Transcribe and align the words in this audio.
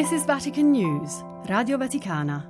This 0.00 0.12
is 0.12 0.26
Vatican 0.26 0.72
News, 0.72 1.22
Radio 1.44 1.76
Vaticana. 1.76 2.48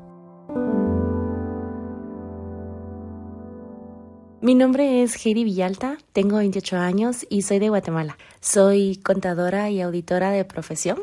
Mi 4.41 4.55
nombre 4.55 5.03
es 5.03 5.17
Heidi 5.27 5.43
Villalta, 5.43 5.99
tengo 6.13 6.37
28 6.37 6.77
años 6.77 7.27
y 7.29 7.43
soy 7.43 7.59
de 7.59 7.69
Guatemala. 7.69 8.17
Soy 8.41 9.01
contadora 9.03 9.69
y 9.69 9.81
auditora 9.81 10.31
de 10.31 10.45
profesión. 10.45 11.01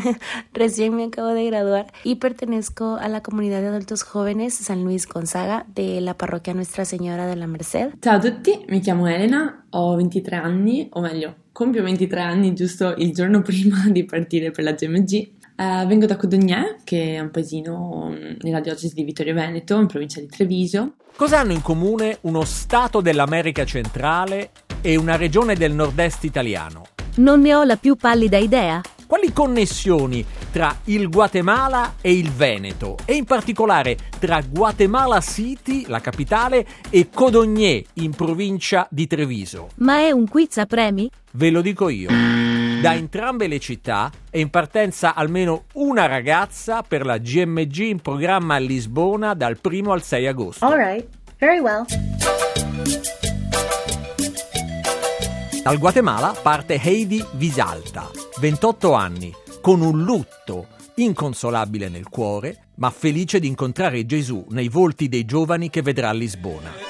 Recién 0.54 0.96
me 0.96 1.04
acabo 1.04 1.28
de 1.34 1.44
graduar 1.44 1.92
y 2.02 2.14
pertenezco 2.14 2.96
a 2.96 3.08
la 3.08 3.22
comunidad 3.22 3.60
de 3.60 3.66
adultos 3.66 4.02
jóvenes 4.02 4.54
San 4.54 4.84
Luis 4.84 5.06
Gonzaga 5.06 5.66
de 5.74 6.00
la 6.00 6.16
parroquia 6.16 6.54
Nuestra 6.54 6.86
Señora 6.86 7.26
de 7.26 7.36
la 7.36 7.46
Merced. 7.46 7.90
Ciao 8.00 8.16
a 8.16 8.20
tutti, 8.20 8.64
mi 8.68 8.80
chiamo 8.80 9.06
Elena, 9.06 9.66
ho 9.68 9.96
23 9.96 10.36
anni, 10.38 10.88
o 10.94 11.02
meglio, 11.02 11.34
compio 11.52 11.82
23 11.82 12.20
anni 12.22 12.54
giusto 12.54 12.94
il 12.96 13.12
giorno 13.12 13.42
prima 13.44 13.86
di 13.90 14.04
partire 14.04 14.50
per 14.50 14.64
la 14.64 14.72
GMG 14.72 15.39
Uh, 15.60 15.86
vengo 15.86 16.06
da 16.06 16.16
Codognè, 16.16 16.76
che 16.84 17.16
è 17.16 17.20
un 17.20 17.30
paesino 17.30 18.08
mm, 18.08 18.36
nella 18.40 18.60
diocesi 18.60 18.94
di 18.94 19.04
Vittorio 19.04 19.34
Veneto, 19.34 19.78
in 19.78 19.88
provincia 19.88 20.18
di 20.18 20.26
Treviso. 20.26 20.94
Cosa 21.14 21.40
hanno 21.40 21.52
in 21.52 21.60
comune 21.60 22.16
uno 22.22 22.46
Stato 22.46 23.02
dell'America 23.02 23.66
centrale 23.66 24.52
e 24.80 24.96
una 24.96 25.16
regione 25.16 25.56
del 25.56 25.74
nord-est 25.74 26.24
italiano? 26.24 26.86
Non 27.16 27.42
ne 27.42 27.54
ho 27.54 27.64
la 27.64 27.76
più 27.76 27.96
pallida 27.96 28.38
idea. 28.38 28.80
Quali 29.06 29.34
connessioni 29.34 30.24
tra 30.50 30.74
il 30.84 31.10
Guatemala 31.10 31.96
e 32.00 32.10
il 32.14 32.30
Veneto 32.30 32.96
e 33.04 33.16
in 33.16 33.26
particolare 33.26 33.98
tra 34.18 34.40
Guatemala 34.40 35.20
City, 35.20 35.84
la 35.88 36.00
capitale, 36.00 36.66
e 36.88 37.10
Codogné, 37.12 37.84
in 37.94 38.12
provincia 38.12 38.88
di 38.90 39.06
Treviso? 39.06 39.68
Ma 39.74 39.98
è 39.98 40.10
un 40.10 40.26
quiz 40.26 40.56
a 40.56 40.64
premi? 40.64 41.10
Ve 41.32 41.50
lo 41.50 41.60
dico 41.60 41.90
io. 41.90 42.08
Da 42.80 42.94
entrambe 42.94 43.46
le 43.46 43.58
città 43.58 44.10
è 44.30 44.38
in 44.38 44.48
partenza 44.48 45.14
almeno 45.14 45.64
una 45.74 46.06
ragazza 46.06 46.80
per 46.80 47.04
la 47.04 47.18
GMG 47.18 47.76
in 47.80 48.00
programma 48.00 48.54
a 48.54 48.58
Lisbona 48.58 49.34
dal 49.34 49.58
1 49.62 49.92
al 49.92 50.02
6 50.02 50.26
agosto. 50.26 50.64
All 50.64 50.78
right, 50.78 51.06
very 51.38 51.58
well. 51.58 51.84
Dal 55.62 55.78
Guatemala 55.78 56.34
parte 56.40 56.80
Heidi 56.82 57.22
Visalta, 57.32 58.08
28 58.40 58.92
anni, 58.94 59.30
con 59.60 59.82
un 59.82 60.02
lutto 60.02 60.68
inconsolabile 60.94 61.90
nel 61.90 62.08
cuore, 62.08 62.68
ma 62.76 62.88
felice 62.88 63.40
di 63.40 63.46
incontrare 63.46 64.06
Gesù 64.06 64.46
nei 64.48 64.70
volti 64.70 65.10
dei 65.10 65.26
giovani 65.26 65.68
che 65.68 65.82
vedrà 65.82 66.08
a 66.08 66.14
Lisbona. 66.14 66.89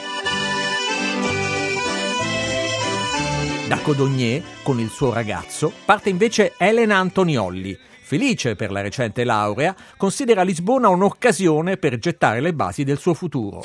Da 3.71 3.79
Codogné, 3.79 4.43
con 4.65 4.81
il 4.81 4.89
suo 4.89 5.13
ragazzo, 5.13 5.73
parte 5.85 6.09
invece 6.09 6.55
Elena 6.59 6.97
Antoniolli. 6.97 7.79
Felice 8.03 8.57
per 8.57 8.73
la 8.73 8.81
recente 8.81 9.23
laurea, 9.23 9.77
considera 9.97 10.43
Lisbona 10.43 10.89
un'occasione 10.89 11.77
per 11.77 11.97
gettare 12.01 12.41
le 12.41 12.53
basi 12.53 12.83
del 12.83 12.99
suo 12.99 13.15
futuro. 13.15 13.63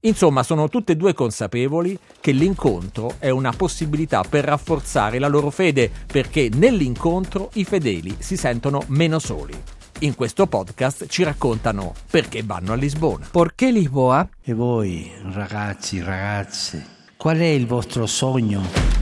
Insomma, 0.00 0.42
sono 0.42 0.70
tutte 0.70 0.92
e 0.92 0.96
due 0.96 1.12
consapevoli 1.12 1.98
che 2.18 2.32
l'incontro 2.32 3.16
è 3.18 3.28
una 3.28 3.52
possibilità 3.52 4.22
per 4.22 4.46
rafforzare 4.46 5.18
la 5.18 5.28
loro 5.28 5.50
fede, 5.50 5.90
perché 6.06 6.48
nell'incontro 6.54 7.50
i 7.56 7.64
fedeli 7.64 8.16
si 8.18 8.38
sentono 8.38 8.84
meno 8.86 9.18
soli. 9.18 9.52
In 9.98 10.14
questo 10.14 10.46
podcast 10.46 11.08
ci 11.08 11.24
raccontano 11.24 11.92
perché 12.10 12.42
vanno 12.42 12.72
a 12.72 12.76
Lisbona. 12.76 13.28
Perché 13.30 13.70
Lisboa? 13.70 14.26
E 14.42 14.54
voi, 14.54 15.12
ragazzi, 15.34 16.00
ragazze, 16.00 16.86
qual 17.18 17.36
è 17.36 17.44
il 17.44 17.66
vostro 17.66 18.06
sogno? 18.06 18.95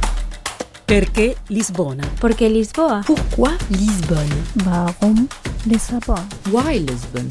Perché 0.85 1.37
Lisbona? 1.47 2.07
Perché 2.21 2.47
Lisboa? 2.47 3.01
Pourquoi 3.05 3.57
Lisbonne? 3.69 4.45
Warum 4.67 5.27
Lissabon? 5.63 6.27
Why 6.51 6.85
Lisbon? 6.85 7.27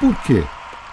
Perché 0.00 0.44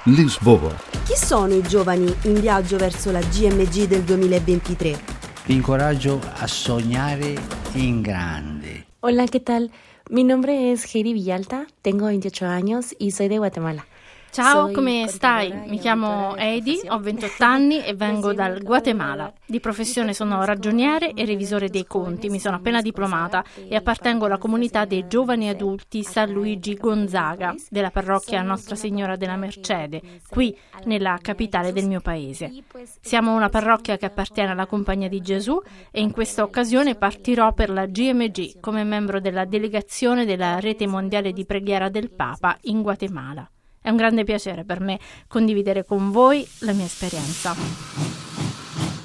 Lisboa? 0.04 0.76
Chi 1.04 1.16
sono 1.16 1.56
i 1.56 1.64
giovani 1.64 2.14
in 2.26 2.40
viaggio 2.40 2.78
verso 2.78 3.10
la 3.12 3.22
GMG 3.22 3.88
del 3.88 4.04
2023? 4.04 5.00
Vi 5.46 5.54
incoraggio 5.56 6.22
a 6.36 6.46
sognare 6.46 7.34
in 7.74 8.02
grande. 8.02 8.86
Hola, 9.00 9.26
¿qué 9.26 9.40
tal? 9.40 9.72
Mi 10.12 10.24
nombre 10.24 10.72
es 10.72 10.86
Heidi 10.94 11.14
Villalta, 11.14 11.66
tengo 11.82 12.06
28 12.06 12.46
años 12.46 12.94
y 13.00 13.12
soy 13.12 13.30
de 13.30 13.40
Guatemala. 13.40 13.88
Ciao, 14.32 14.72
come 14.72 15.08
stai? 15.10 15.52
Mi 15.68 15.78
chiamo 15.78 16.38
Heidi, 16.38 16.80
ho 16.88 17.00
28 17.04 17.44
anni 17.44 17.84
e 17.84 17.94
vengo 17.94 18.32
dal 18.32 18.62
Guatemala. 18.64 19.34
Di 19.46 19.60
professione 19.60 20.14
sono 20.14 20.46
ragioniere 20.46 21.12
e 21.12 21.26
revisore 21.26 21.68
dei 21.68 21.86
conti, 21.86 22.30
mi 22.30 22.40
sono 22.40 22.56
appena 22.56 22.80
diplomata 22.80 23.44
e 23.68 23.76
appartengo 23.76 24.28
alla 24.28 24.38
comunità 24.38 24.86
dei 24.86 25.06
giovani 25.10 25.50
adulti 25.50 26.02
San 26.04 26.32
Luigi 26.32 26.76
Gonzaga 26.76 27.54
della 27.70 27.92
parrocchia 27.92 28.42
Nostra 28.42 28.76
Signora 28.76 29.18
della 29.18 29.36
Mercede, 29.36 30.02
qui 30.30 30.58
nella 30.86 31.18
capitale 31.22 31.74
del 31.74 31.88
mio 31.88 32.00
paese. 32.00 32.64
Siamo 33.02 33.36
una 33.36 33.50
parrocchia 33.50 33.98
che 33.98 34.06
appartiene 34.06 34.52
alla 34.52 34.66
Compagnia 34.66 35.10
di 35.10 35.20
Gesù 35.20 35.60
e 35.92 36.00
in 36.00 36.12
questa 36.12 36.44
occasione 36.44 36.96
partirò 36.96 37.52
per 37.52 37.70
la 37.70 37.86
GMG 37.86 38.62
come 38.62 38.86
membro 38.86 39.20
della 39.20 39.44
delegazione 39.44 40.24
della 40.24 40.62
Rete 40.62 40.88
Mondiale 40.88 41.34
di 41.34 41.46
Preghiera 41.46 41.90
del 41.90 42.12
Papa 42.12 42.58
in 42.62 42.82
Guatemala. 42.82 43.46
È 43.84 43.90
un 43.90 43.96
grande 43.96 44.24
piacere 44.24 44.64
per 44.64 44.80
me 44.80 45.00
condividere 45.28 45.84
con 45.84 46.12
voi 46.12 46.48
la 46.60 46.72
mia 46.72 46.86
esperienza. 46.86 47.56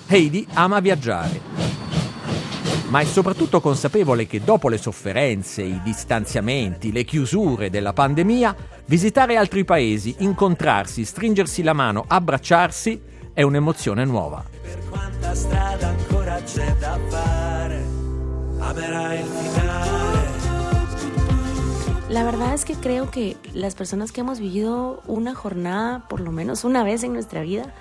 Heidi 0.06 0.47
ama 0.53 0.81
viaggiare, 0.81 1.41
ma 2.88 3.00
è 3.00 3.04
soprattutto 3.06 3.62
consapevole 3.62 4.26
che 4.26 4.44
dopo 4.44 4.69
le 4.69 4.76
sofferenze, 4.76 5.62
i 5.62 5.81
distanziamenti, 5.82 6.92
le 6.92 7.04
chiusure 7.04 7.70
della 7.70 7.94
pandemia, 7.94 8.54
visitare 8.84 9.38
altri 9.38 9.65
paesi, 9.65 10.16
incontrarsi, 10.19 11.06
stringersi 11.06 11.62
la 11.62 11.72
mano, 11.72 12.04
abbracciarsi 12.06 13.00
è 13.32 13.41
un'emozione 13.41 14.04
nuova. 14.04 14.44
Per 14.60 14.78
quanta 14.91 15.34
strada 15.34 15.88
ancora 15.88 16.38
c'è 16.42 16.75
da 16.78 16.98
fare, 17.09 17.82
amerai 18.59 19.20
il 19.20 19.26
finale. 19.26 20.05
La 22.16 22.25
verdad 22.25 22.54
es 22.54 22.65
que 22.65 22.72
creo 22.72 23.10
que 23.10 23.37
las 23.53 23.75
personas 23.75 24.10
que 24.10 24.22
hemos 24.22 24.41
vivido 24.41 25.03
una 25.06 25.34
jornada, 25.34 26.09
por 26.09 26.21
lo 26.21 26.32
menos 26.32 26.65
una 26.65 26.82
vez 26.82 27.04
en 27.04 27.12
nuestra 27.12 27.43
vida, 27.43 27.75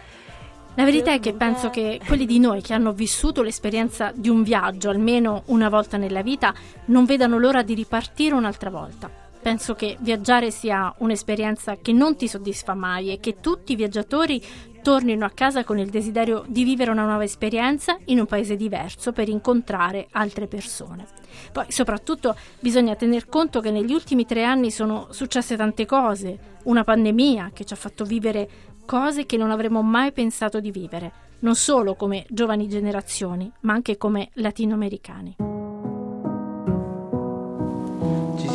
la 0.75 0.83
verità 0.83 1.13
è 1.13 1.21
che 1.21 1.31
penso 1.31 1.69
che 1.69 2.01
quelli 2.05 2.25
di 2.25 2.37
noi 2.39 2.61
che 2.61 2.73
hanno 2.73 2.91
vissuto 2.91 3.41
l'esperienza 3.41 4.11
di 4.13 4.27
un 4.27 4.43
viaggio 4.43 4.89
almeno 4.89 5.43
una 5.45 5.69
volta 5.69 5.95
nella 5.95 6.21
vita 6.21 6.53
non 6.87 7.05
vedano 7.05 7.37
l'ora 7.37 7.63
di 7.63 7.75
ripartire 7.75 8.35
un'altra 8.35 8.69
volta. 8.69 9.24
Penso 9.45 9.75
che 9.75 9.95
viaggiare 9.99 10.49
sia 10.49 10.91
un'esperienza 10.97 11.77
che 11.79 11.93
non 11.93 12.15
ti 12.15 12.27
soddisfa 12.27 12.73
mai 12.73 13.11
e 13.11 13.19
che 13.19 13.41
tutti 13.41 13.73
i 13.73 13.75
viaggiatori 13.75 14.43
tornino 14.81 15.23
a 15.23 15.29
casa 15.29 15.63
con 15.63 15.77
il 15.77 15.91
desiderio 15.91 16.43
di 16.47 16.63
vivere 16.63 16.89
una 16.89 17.05
nuova 17.05 17.23
esperienza 17.25 17.95
in 18.05 18.17
un 18.17 18.25
paese 18.25 18.55
diverso 18.55 19.11
per 19.11 19.29
incontrare 19.29 20.07
altre 20.13 20.47
persone. 20.47 21.05
Poi 21.51 21.65
soprattutto 21.67 22.35
bisogna 22.59 22.95
tener 22.95 23.27
conto 23.27 23.59
che 23.59 23.69
negli 23.69 23.93
ultimi 23.93 24.25
tre 24.25 24.43
anni 24.43 24.71
sono 24.71 25.09
successe 25.11 25.55
tante 25.55 25.85
cose, 25.85 26.39
una 26.63 26.83
pandemia 26.83 27.51
che 27.53 27.65
ci 27.65 27.73
ha 27.73 27.77
fatto 27.77 28.03
vivere 28.03 28.49
cose 28.83 29.27
che 29.27 29.37
non 29.37 29.51
avremmo 29.51 29.83
mai 29.83 30.11
pensato 30.11 30.59
di 30.59 30.71
vivere, 30.71 31.11
non 31.41 31.53
solo 31.53 31.93
come 31.93 32.25
giovani 32.29 32.67
generazioni, 32.67 33.51
ma 33.59 33.73
anche 33.73 33.95
come 33.95 34.29
latinoamericani 34.33 35.54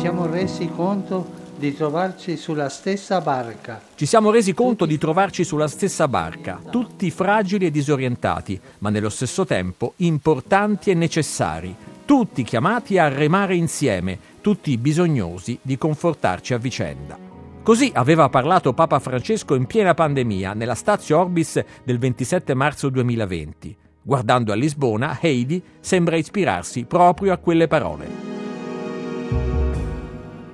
siamo 0.01 0.25
resi 0.25 0.67
conto 0.67 1.29
di 1.59 1.75
trovarci 1.75 2.35
sulla 2.35 2.69
stessa 2.69 3.21
barca. 3.21 3.79
Ci 3.93 4.07
siamo 4.07 4.31
resi 4.31 4.51
conto 4.51 4.87
di 4.87 4.97
trovarci 4.97 5.43
sulla 5.43 5.67
stessa 5.67 6.07
barca, 6.07 6.59
tutti 6.71 7.11
fragili 7.11 7.67
e 7.67 7.69
disorientati, 7.69 8.59
ma 8.79 8.89
nello 8.89 9.09
stesso 9.09 9.45
tempo 9.45 9.93
importanti 9.97 10.89
e 10.89 10.95
necessari, 10.95 11.75
tutti 12.03 12.41
chiamati 12.41 12.97
a 12.97 13.09
remare 13.09 13.55
insieme, 13.55 14.17
tutti 14.41 14.75
bisognosi 14.79 15.59
di 15.61 15.77
confortarci 15.77 16.55
a 16.55 16.57
vicenda. 16.57 17.15
Così 17.61 17.91
aveva 17.93 18.27
parlato 18.27 18.73
Papa 18.73 18.97
Francesco 18.97 19.53
in 19.53 19.67
piena 19.67 19.93
pandemia 19.93 20.53
nella 20.53 20.73
Stazio 20.73 21.19
Orbis 21.19 21.63
del 21.83 21.99
27 21.99 22.55
marzo 22.55 22.89
2020. 22.89 23.77
Guardando 24.01 24.51
a 24.51 24.55
Lisbona, 24.55 25.19
Heidi 25.21 25.61
sembra 25.79 26.15
ispirarsi 26.15 26.85
proprio 26.85 27.33
a 27.33 27.37
quelle 27.37 27.67
parole. 27.67 28.40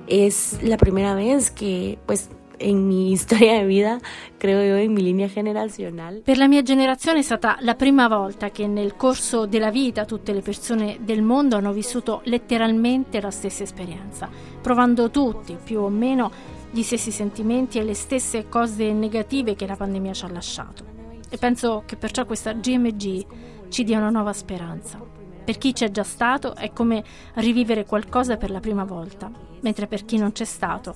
Es 0.08 0.58
la 0.62 0.78
primera 0.78 1.14
vez 1.14 1.50
que, 1.50 1.98
pues, 2.06 2.30
en 2.58 2.88
mi 2.88 3.14
storia 3.18 3.60
di 3.60 3.66
vita, 3.66 3.98
credo 4.38 4.62
io, 4.62 4.78
in 4.78 4.92
mia 4.92 5.02
linea 5.02 5.28
generazionale. 5.28 6.20
Per 6.20 6.38
la 6.38 6.48
mia 6.48 6.62
generazione 6.62 7.18
è 7.18 7.22
stata 7.22 7.58
la 7.60 7.74
prima 7.74 8.08
volta 8.08 8.50
che 8.50 8.66
nel 8.66 8.96
corso 8.96 9.46
della 9.46 9.70
vita 9.70 10.04
tutte 10.04 10.32
le 10.32 10.40
persone 10.40 10.98
del 11.00 11.22
mondo 11.22 11.56
hanno 11.56 11.72
vissuto 11.72 12.22
letteralmente 12.24 13.20
la 13.20 13.30
stessa 13.30 13.62
esperienza, 13.62 14.30
provando 14.60 15.10
tutti, 15.10 15.56
più 15.62 15.80
o 15.80 15.88
meno, 15.88 16.30
gli 16.70 16.82
stessi 16.82 17.10
sentimenti 17.10 17.78
e 17.78 17.84
le 17.84 17.94
stesse 17.94 18.48
cose 18.48 18.92
negative 18.92 19.56
che 19.56 19.66
la 19.66 19.76
pandemia 19.76 20.12
ci 20.12 20.24
ha 20.24 20.30
lasciato. 20.30 20.84
E 21.28 21.36
penso 21.36 21.82
che 21.84 21.96
perciò 21.96 22.24
questa 22.24 22.52
GMG 22.52 23.26
ci 23.68 23.84
dia 23.84 23.98
una 23.98 24.10
nuova 24.10 24.32
speranza. 24.32 24.98
Per 25.44 25.58
chi 25.58 25.72
c'è 25.72 25.90
già 25.90 26.02
stato 26.02 26.54
è 26.54 26.72
come 26.72 27.02
rivivere 27.34 27.84
qualcosa 27.84 28.36
per 28.36 28.50
la 28.50 28.60
prima 28.60 28.84
volta, 28.84 29.30
mentre 29.62 29.86
per 29.86 30.04
chi 30.04 30.16
non 30.16 30.32
c'è 30.32 30.44
stato 30.44 30.94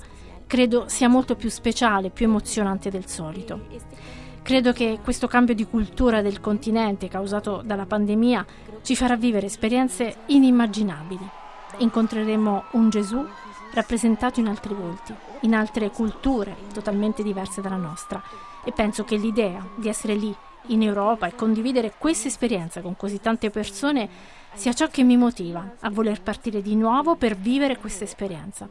credo 0.52 0.84
sia 0.86 1.08
molto 1.08 1.34
più 1.34 1.48
speciale, 1.48 2.10
più 2.10 2.26
emozionante 2.26 2.90
del 2.90 3.06
solito. 3.06 3.58
Credo 4.42 4.72
che 4.72 4.98
questo 5.02 5.26
cambio 5.26 5.54
di 5.54 5.66
cultura 5.66 6.20
del 6.20 6.40
continente 6.40 7.08
causato 7.08 7.62
dalla 7.64 7.86
pandemia 7.86 8.44
ci 8.82 8.94
farà 8.94 9.16
vivere 9.16 9.46
esperienze 9.46 10.16
inimmaginabili. 10.26 11.26
Incontreremo 11.78 12.64
un 12.72 12.90
Gesù 12.90 13.24
rappresentato 13.72 14.40
in 14.40 14.48
altri 14.48 14.74
volti, 14.74 15.14
in 15.40 15.54
altre 15.54 15.90
culture 15.90 16.54
totalmente 16.72 17.22
diverse 17.22 17.60
dalla 17.60 17.76
nostra 17.76 18.22
e 18.64 18.72
penso 18.72 19.04
che 19.04 19.16
l'idea 19.16 19.66
di 19.76 19.88
essere 19.88 20.14
lì 20.14 20.34
in 20.66 20.82
Europa 20.82 21.26
e 21.26 21.34
condividere 21.34 21.94
questa 21.98 22.28
esperienza 22.28 22.80
con 22.80 22.96
così 22.96 23.20
tante 23.20 23.50
persone 23.50 24.08
sia 24.54 24.72
ciò 24.72 24.88
che 24.88 25.02
mi 25.02 25.16
motiva 25.16 25.76
a 25.80 25.90
voler 25.90 26.22
partire 26.22 26.62
di 26.62 26.76
nuovo 26.76 27.16
per 27.16 27.36
vivere 27.36 27.78
questa 27.78 28.04
esperienza 28.04 28.68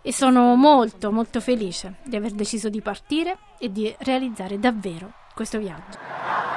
e 0.00 0.12
sono 0.12 0.54
molto 0.54 1.10
molto 1.10 1.40
felice 1.40 1.96
di 2.04 2.16
aver 2.16 2.32
deciso 2.32 2.68
di 2.68 2.82
partire 2.82 3.38
e 3.58 3.72
di 3.72 3.92
realizzare 4.00 4.58
davvero 4.58 5.12
questo 5.34 5.58
viaggio. 5.58 6.53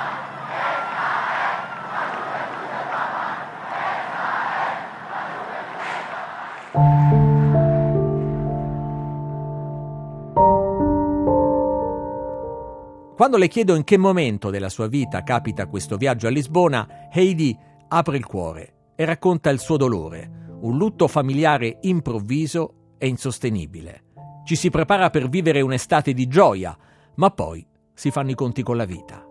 Quando 13.17 13.37
le 13.37 13.47
chiedo 13.47 13.73
in 13.73 13.83
che 13.83 13.97
momento 13.97 14.51
della 14.51 14.69
sua 14.69 14.85
vita 14.85 15.23
capita 15.23 15.65
questo 15.65 15.97
viaggio 15.97 16.27
a 16.27 16.29
Lisbona, 16.29 17.09
Heidi 17.11 17.57
apre 17.87 18.15
il 18.15 18.27
cuore 18.27 18.91
e 18.95 19.05
racconta 19.05 19.49
il 19.49 19.57
suo 19.57 19.75
dolore, 19.75 20.51
un 20.61 20.77
lutto 20.77 21.07
familiare 21.07 21.79
improvviso 21.81 22.93
è 22.99 23.05
insostenibile. 23.05 24.03
Ci 24.45 24.55
si 24.55 24.69
prepara 24.69 25.09
per 25.09 25.29
vivere 25.29 25.61
un'estate 25.61 26.13
di 26.13 26.27
gioia, 26.27 26.77
ma 27.15 27.31
poi 27.31 27.65
si 27.91 28.11
fanno 28.11 28.29
i 28.29 28.35
conti 28.35 28.61
con 28.61 28.77
la 28.77 28.85
vita. 28.85 29.25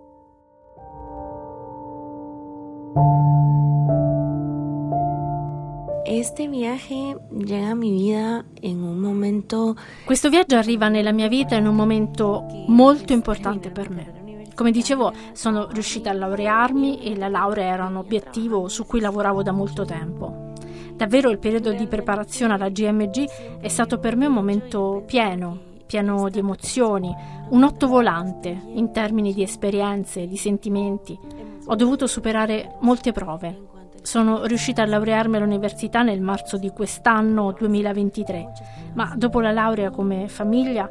Este 6.08 6.46
viaje 6.46 7.16
llega 7.32 7.70
a 7.70 7.74
mi 7.74 7.90
vida 7.90 8.44
en 8.62 8.84
un 8.84 9.00
momento... 9.00 9.74
Questo 10.04 10.28
viaggio 10.28 10.56
arriva 10.56 10.86
nella 10.86 11.10
mia 11.10 11.26
vita 11.26 11.56
in 11.56 11.66
un 11.66 11.74
momento 11.74 12.46
molto 12.68 13.12
importante 13.12 13.72
per 13.72 13.90
me. 13.90 14.44
Come 14.54 14.70
dicevo, 14.70 15.12
sono 15.32 15.66
riuscita 15.68 16.10
a 16.10 16.12
laurearmi 16.12 17.02
e 17.02 17.16
la 17.16 17.26
laurea 17.26 17.72
era 17.72 17.86
un 17.86 17.96
obiettivo 17.96 18.68
su 18.68 18.86
cui 18.86 19.00
lavoravo 19.00 19.42
da 19.42 19.50
molto 19.50 19.84
tempo. 19.84 20.52
Davvero 20.94 21.28
il 21.28 21.40
periodo 21.40 21.72
di 21.72 21.88
preparazione 21.88 22.54
alla 22.54 22.68
GMG 22.68 23.58
è 23.58 23.68
stato 23.68 23.98
per 23.98 24.14
me 24.14 24.26
un 24.26 24.34
momento 24.34 25.02
pieno, 25.04 25.58
pieno 25.86 26.28
di 26.28 26.38
emozioni, 26.38 27.12
un 27.50 27.64
otto 27.64 27.88
volante 27.88 28.56
in 28.74 28.92
termini 28.92 29.34
di 29.34 29.42
esperienze, 29.42 30.28
di 30.28 30.36
sentimenti. 30.36 31.18
Ho 31.66 31.74
dovuto 31.74 32.06
superare 32.06 32.76
molte 32.82 33.10
prove. 33.10 33.74
Sono 34.06 34.44
riuscita 34.44 34.82
a 34.82 34.86
laurearmi 34.86 35.36
all'università 35.36 36.02
nel 36.02 36.20
marzo 36.20 36.58
di 36.58 36.70
quest'anno 36.70 37.50
2023, 37.50 38.52
ma 38.94 39.12
dopo 39.16 39.40
la 39.40 39.50
laurea 39.50 39.90
come 39.90 40.28
famiglia 40.28 40.88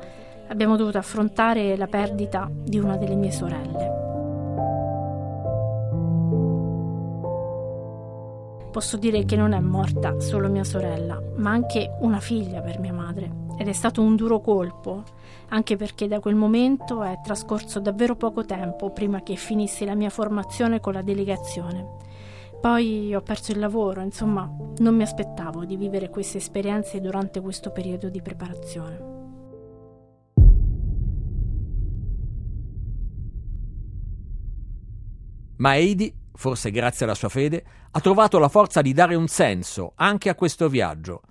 abbiamo 0.50 0.76
dovuto 0.76 0.98
affrontare 0.98 1.78
la 1.78 1.88
perdita 1.88 2.50
di 2.52 2.78
una 2.78 2.98
delle 2.98 3.16
mie 3.16 3.32
sorelle. 3.32 4.04
posso 8.76 8.98
dire 8.98 9.24
che 9.24 9.38
non 9.38 9.54
è 9.54 9.60
morta 9.62 10.20
solo 10.20 10.50
mia 10.50 10.66
sorella, 10.66 11.18
ma 11.38 11.52
anche 11.52 11.96
una 12.02 12.20
figlia 12.20 12.60
per 12.60 12.80
mia 12.80 12.92
madre. 12.92 13.32
Ed 13.58 13.70
è 13.70 13.72
stato 13.72 14.02
un 14.02 14.18
duro 14.18 14.42
colpo, 14.42 15.04
anche 15.48 15.78
perché 15.78 16.10
da 16.10 16.20
quel 16.20 16.36
momento 16.36 17.02
è 17.02 17.22
trascorso 17.24 17.80
davvero 17.80 18.18
poco 18.18 18.44
tempo 18.44 18.90
prima 18.90 19.24
che 19.24 19.36
finissi 19.36 19.86
la 19.86 19.96
mia 19.96 20.10
formazione 20.10 20.82
con 20.82 20.92
la 20.92 21.02
delegazione. 21.02 22.05
Poi 22.66 23.14
ho 23.14 23.22
perso 23.22 23.52
il 23.52 23.60
lavoro, 23.60 24.02
insomma, 24.02 24.50
non 24.80 24.96
mi 24.96 25.04
aspettavo 25.04 25.66
di 25.66 25.78
vivere 25.78 26.10
queste 26.10 26.40
esperienze 26.40 27.00
durante 27.00 27.40
questo 27.40 27.70
periodo 27.70 28.10
di 28.10 28.24
preparazione. 28.24 29.14
Ma 35.58 35.76
Heidi 35.76 36.12
forse 36.34 36.72
grazie 36.72 37.06
alla 37.06 37.14
sua 37.14 37.30
fede, 37.30 37.64
ha 37.92 38.00
trovato 38.00 38.40
la 38.40 38.50
forza 38.50 38.82
di 38.82 38.94
dare 38.94 39.14
un 39.14 39.28
senso 39.28 39.94
anche 39.96 40.30
a 40.30 40.36
questo 40.36 40.68
viaggio, 40.68 41.22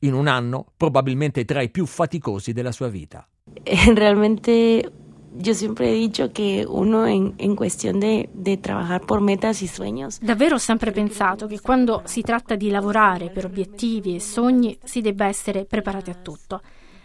in 0.00 0.14
un 0.14 0.28
anno 0.28 0.72
probabilmente 0.78 1.44
tra 1.44 1.60
i 1.60 1.68
più 1.68 1.84
faticosi 1.84 2.54
della 2.54 2.72
sua 2.72 2.88
vita. 2.88 3.28
Realmente 3.94 4.99
Yo 5.32 5.54
siempre 5.54 5.90
he 5.90 5.94
dicho 5.94 6.32
que 6.32 6.66
uno 6.68 7.06
en, 7.06 7.34
en 7.38 7.54
cuestión 7.54 8.00
de, 8.00 8.28
de, 8.32 8.56
trabajar 8.56 9.02
por 9.02 9.20
metas 9.20 9.62
y 9.62 9.68
sueños. 9.68 10.18
Davvero 10.20 10.56
ho 10.56 10.58
sempre 10.58 10.90
pensato 10.90 11.46
che 11.46 11.60
quando 11.60 12.02
si 12.04 12.22
tratta 12.22 12.56
di 12.56 12.68
lavorare 12.68 13.30
per 13.30 13.44
obiettivi 13.44 14.16
e 14.16 14.20
sogni 14.20 14.76
si 14.82 15.00
debba 15.00 15.26
essere 15.26 15.64
preparati 15.64 16.10
a 16.10 16.14
tutto. 16.14 16.60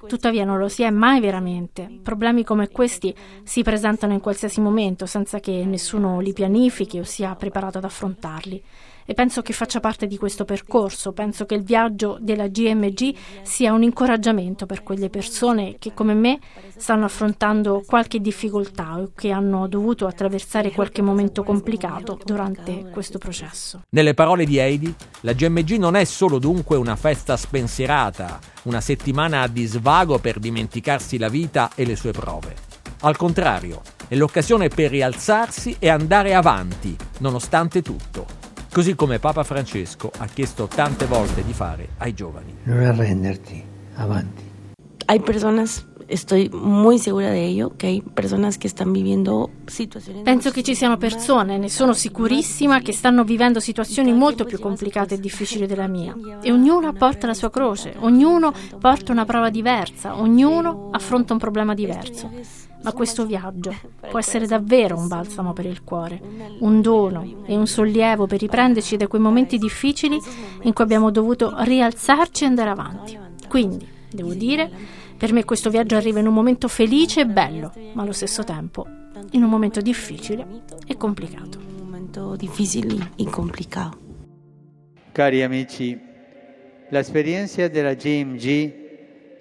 Tuttavia 0.08 0.46
non 0.46 0.58
lo 0.58 0.68
si 0.70 0.84
è 0.84 0.90
mai 0.90 1.20
veramente. 1.20 2.00
Problemi 2.02 2.44
come 2.44 2.70
questi 2.70 3.14
si 3.44 3.64
presentano 3.64 4.14
in 4.14 4.20
qualsiasi 4.20 4.62
momento 4.62 5.06
senza 5.06 5.40
che 5.40 5.64
nessuno 5.66 6.20
li 6.20 6.34
pianifichi 6.34 7.00
o 7.00 7.04
sia 7.04 7.36
preparato 7.36 7.78
ad 7.78 7.86
affrontarli. 7.86 8.64
E 9.08 9.14
penso 9.14 9.44
che 9.44 9.54
faccia 9.54 9.80
parte 9.80 10.08
di 10.08 10.18
questo 10.18 10.46
percorso, 10.46 11.12
penso 11.12 11.46
che 11.46 11.54
il 11.54 11.64
viaggio 11.64 12.18
della 12.20 12.48
GMG 12.48 13.16
sia 13.44 13.72
un 13.72 13.84
incoraggiamento 13.84 14.66
per 14.66 14.82
quelle 14.82 15.10
persone 15.10 15.76
che 15.78 15.94
come 15.94 16.16
me 16.16 16.40
stanno 16.76 17.06
affrontando 17.06 17.84
qualche 17.86 18.20
difficoltà 18.20 18.98
o 18.98 19.12
che 19.16 19.30
hanno 19.30 19.68
dovuto 19.68 20.08
attraversare 20.08 20.72
qualche 20.72 21.04
momento 21.04 21.44
complicato 21.44 22.20
durante 22.26 22.90
questo 22.90 23.20
processo. 23.20 23.82
Nelle 23.90 24.16
parole 24.16 24.44
di 24.44 24.58
Heidi, 24.58 24.92
la 25.22 25.34
GMG 25.34 25.74
non 25.74 25.96
è 25.96 26.04
solo 26.04 26.40
dunque 26.40 26.76
una 26.76 26.96
festa 26.96 27.38
spensierata, 27.38 28.40
una 28.64 28.82
settimana 28.82 29.46
di 29.46 29.66
svago 29.66 30.18
per 30.18 30.40
dimenticarsi 30.40 31.20
la 31.20 31.30
vita 31.30 31.70
e 31.76 31.86
le 31.86 31.96
sue 31.96 32.12
prove. 32.12 32.56
Al 33.02 33.18
contrario, 33.18 33.82
è 34.08 34.16
l'occasione 34.16 34.70
per 34.70 34.90
rialzarsi 34.90 35.76
e 35.78 35.90
andare 35.90 36.34
avanti, 36.34 36.96
nonostante 37.20 37.84
tutto. 37.84 38.45
Così 38.76 38.94
come 38.94 39.20
Papa 39.20 39.46
Francesco 39.46 40.12
ha 40.18 40.26
chiesto 40.26 40.68
tante 40.68 41.06
volte 41.06 41.46
di 41.46 41.54
fare 41.54 41.92
ai 42.00 42.14
giovani. 42.14 42.58
Non 42.64 42.84
arrenderti, 42.84 43.64
avanti. 43.94 44.44
Hay 45.06 45.22
personas 45.22 45.86
estoy 46.08 46.50
muy 46.50 47.00
segura 47.00 47.30
de 47.30 47.46
ello, 47.46 47.72
que 47.78 47.88
hay 47.88 48.02
personas 48.02 48.58
que 48.58 48.68
están 48.68 48.92
viviendo 48.92 49.50
situaciones... 49.66 50.24
Penso 50.24 50.52
che 50.52 50.62
ci 50.62 50.76
siano 50.76 50.98
persone, 50.98 51.58
ne 51.58 51.70
sono 51.70 51.94
sicurissima, 51.94 52.82
che 52.82 52.92
stanno 52.92 53.24
vivendo 53.24 53.62
situazioni 53.62 54.12
molto 54.14 54.44
più 54.44 54.60
complicate 54.60 55.16
e 55.16 55.20
difficili 55.20 55.68
della 55.68 55.88
mia. 55.88 56.14
E 56.44 56.52
ognuno 56.52 56.92
porta 56.92 57.28
la 57.28 57.34
sua 57.34 57.50
croce, 57.50 57.96
ognuno 58.00 58.54
porta 58.80 59.12
una 59.12 59.26
prova 59.26 59.50
diversa, 59.50 60.20
ognuno 60.20 60.90
affronta 60.92 61.34
un 61.34 61.40
problema 61.40 61.74
diverso. 61.74 62.30
Ma 62.86 62.94
questo 62.94 63.26
viaggio 63.26 63.74
può 64.10 64.20
essere 64.20 64.46
davvero 64.46 64.96
un 64.96 65.08
balsamo 65.08 65.54
per 65.54 65.66
il 65.66 65.84
cuore, 65.84 66.22
un 66.60 66.82
dono 66.82 67.44
e 67.48 67.58
un 67.58 67.66
sollievo 67.66 68.28
per 68.28 68.40
riprenderci 68.40 68.96
da 68.96 69.08
quei 69.08 69.20
momenti 69.20 69.58
difficili 69.58 70.20
in 70.62 70.72
cui 70.72 70.84
abbiamo 70.84 71.10
dovuto 71.10 71.52
rialzarci 71.58 72.44
e 72.44 72.48
andare 72.48 72.70
avanti. 72.70 73.18
Quindi, 73.48 73.88
devo 74.12 74.36
dire, 74.36 74.70
per 75.18 75.34
me 75.34 75.44
questo 75.46 75.72
viaggio 75.72 75.96
arriva 75.96 76.20
in 76.20 76.28
un 76.28 76.34
momento 76.36 76.68
felice 76.68 77.22
e 77.22 77.26
bello, 77.26 77.74
ma 77.94 78.04
allo 78.04 78.12
stesso 78.12 78.44
tempo 78.44 78.86
in 79.32 79.42
un 79.42 79.50
momento 79.50 79.82
difficile 79.82 80.46
e 80.86 80.96
complicato. 80.96 81.58
Un 81.58 81.86
momento 81.86 82.36
difficile 82.36 83.14
e 83.16 83.26
complicato. 83.26 83.98
Cari 85.12 85.42
amici, 85.42 86.00
l'esperienza 86.90 87.68
della 87.68 87.96
GMG 87.96 88.84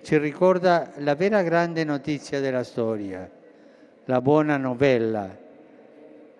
ci 0.04 0.18
ricorda 0.18 0.92
la 0.98 1.14
vera 1.14 1.42
grande 1.42 1.82
notizia 1.82 2.38
della 2.38 2.62
storia, 2.62 3.28
la 4.06 4.20
buona 4.20 4.56
novella, 4.56 5.34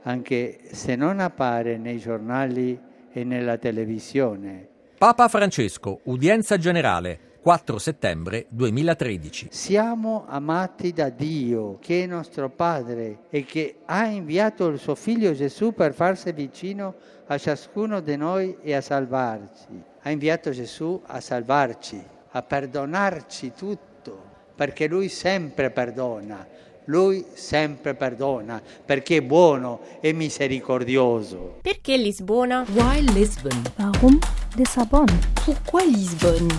anche 0.03 0.59
se 0.73 0.97
non 0.97 1.21
appare 1.21 1.79
nei 1.79 1.99
giornali 1.99 2.79
e 3.11 3.25
nella 3.25 3.57
televisione. 3.57 4.69
Papa 4.99 5.29
Francesco, 5.29 6.01
udienza 6.05 6.59
generale, 6.59 7.33
4 7.41 7.79
settembre 7.79 8.47
2013. 8.49 9.49
Siamo 9.51 10.25
amati 10.27 10.93
da 10.93 11.11
Dio, 11.11 11.79
che 11.79 12.03
è 12.03 12.07
nostro 12.07 12.49
Padre 12.49 13.25
e 13.29 13.45
che 13.45 13.77
ha 13.85 14.07
inviato 14.07 14.67
il 14.69 14.79
suo 14.79 14.95
Figlio 14.95 15.33
Gesù 15.33 15.73
per 15.73 15.93
farsi 15.93 16.33
vicino 16.33 16.95
a 17.27 17.37
ciascuno 17.39 18.01
di 18.01 18.17
noi 18.17 18.57
e 18.63 18.75
a 18.75 18.81
salvarci. 18.81 19.83
Ha 20.03 20.11
inviato 20.11 20.51
Gesù 20.51 21.01
a 21.07 21.21
salvarci, 21.21 22.03
a 22.31 22.43
perdonarci 22.43 23.53
tutto, 23.55 24.23
perché 24.55 24.87
Lui 24.87 25.09
sempre 25.09 25.71
perdona, 25.71 26.47
Lui 26.87 27.25
sempre 27.33 27.95
perdona 27.95 28.61
perché 28.85 29.17
è 29.17 29.23
buono 29.23 29.81
e 30.01 30.13
misericordioso. 30.13 31.59
Perché 31.63 31.97
Lisbona? 31.97 32.67
Why 32.75 33.01
Lisbon? 33.13 33.63
Warum 33.79 34.19
Lissabon? 34.55 35.07
Pourquoi 35.45 35.91
Lisbonne? 35.91 36.55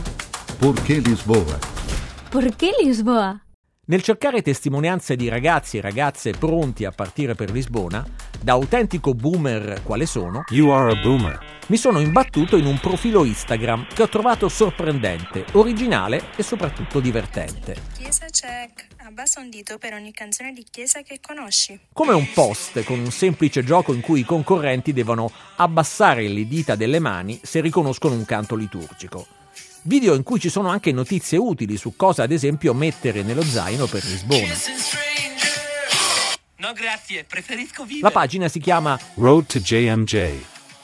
Perché 0.58 0.98
Lisboa? 1.00 1.60
Perché 2.30 2.72
Lisboa? 2.82 3.45
Nel 3.88 4.02
cercare 4.02 4.42
testimonianze 4.42 5.16
di 5.16 5.30
ragazzi 5.30 5.78
e 5.78 5.82
ragazze 5.82 6.32
pronti 6.32 6.86
a 6.86 6.92
partire 6.92 7.36
per 7.36 7.52
Lisbona, 7.52 8.04
da 8.42 8.54
autentico 8.54 9.14
boomer 9.14 9.84
quale 9.84 10.08
sono, 10.08 10.44
You 10.48 10.70
are 10.70 10.92
a 10.92 11.00
boomer. 11.00 11.40
mi 11.68 11.78
sono 11.78 12.00
imbattuto 12.00 12.58
in 12.58 12.66
un 12.66 12.80
profilo 12.80 13.24
Instagram 13.26 13.86
che 13.94 14.02
ho 14.02 14.10
trovato 14.10 14.50
sorprendente, 14.50 15.46
originale 15.52 16.30
e 16.36 16.42
soprattutto 16.42 17.00
divertente. 17.00 17.76
Chiesa 17.96 18.26
check. 18.26 18.88
Abbassa 19.06 19.40
un 19.40 19.52
dito 19.52 19.78
per 19.78 19.94
ogni 19.94 20.12
canzone 20.12 20.52
di 20.52 20.66
chiesa 20.68 21.04
che 21.04 21.20
conosci. 21.22 21.80
Come 21.94 22.14
un 22.14 22.28
post 22.34 22.84
con 22.86 22.98
un 22.98 23.12
semplice 23.12 23.64
gioco 23.64 23.94
in 23.94 24.02
cui 24.02 24.22
i 24.22 24.26
concorrenti 24.26 24.94
devono 24.94 25.32
abbassare 25.58 26.28
le 26.28 26.48
dita 26.48 26.76
delle 26.76 26.98
mani 26.98 27.40
se 27.44 27.62
riconoscono 27.62 28.16
un 28.16 28.26
canto 28.26 28.56
liturgico. 28.56 29.45
Video 29.88 30.16
in 30.16 30.24
cui 30.24 30.40
ci 30.40 30.50
sono 30.50 30.70
anche 30.70 30.92
notizie 30.92 31.38
utili 31.38 31.78
su 31.78 31.96
cosa 31.96 32.24
ad 32.24 32.32
esempio 32.32 32.74
mettere 32.74 33.22
nello 33.22 33.44
zaino 33.44 33.86
per 33.86 34.04
Lisbona. 34.04 34.54
No 36.58 36.74
grazie, 36.74 37.24
preferisco 37.24 37.84
vivere. 37.84 38.02
La 38.02 38.10
pagina 38.10 38.48
si 38.48 38.60
chiama 38.60 39.00
Road 39.14 39.46
to 39.46 39.60
JMJ. 39.60 40.38